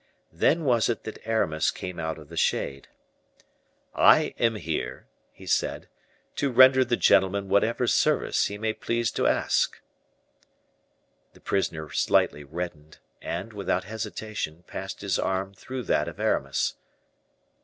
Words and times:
Then 0.33 0.63
was 0.65 0.89
it 0.89 1.03
that 1.03 1.21
Aramis 1.27 1.69
came 1.69 1.99
out 1.99 2.17
of 2.17 2.27
the 2.29 2.35
shade: 2.35 2.87
"I 3.93 4.33
am 4.39 4.55
here," 4.55 5.05
he 5.31 5.45
said, 5.45 5.89
"to 6.37 6.49
render 6.51 6.83
the 6.83 6.97
gentleman 6.97 7.49
whatever 7.49 7.85
service 7.85 8.47
he 8.47 8.57
may 8.57 8.73
please 8.73 9.11
to 9.11 9.27
ask." 9.27 9.79
The 11.33 11.39
prisoner 11.39 11.91
slightly 11.91 12.43
reddened, 12.43 12.97
and, 13.21 13.53
without 13.53 13.83
hesitation, 13.83 14.63
passed 14.65 15.01
his 15.01 15.19
arm 15.19 15.53
through 15.53 15.83
that 15.83 16.07
of 16.07 16.19
Aramis. 16.19 16.73